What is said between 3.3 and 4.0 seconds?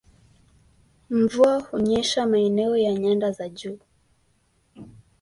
za juu